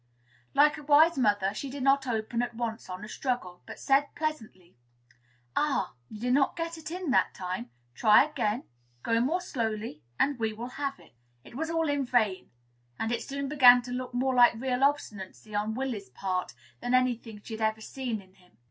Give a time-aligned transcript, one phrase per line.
[0.55, 4.15] Like a wise mother, she did not open at once on a struggle; but said,
[4.15, 4.75] pleasantly,
[5.55, 5.93] "Ah!
[6.09, 7.69] you did not get it in that time.
[7.93, 8.63] Try again;
[9.03, 12.49] go more slowly, and we will have it." It was all in vain;
[12.97, 17.15] and it soon began to look more like real obstinacy on Willy's part than any
[17.15, 18.57] thing she had ever seen in him.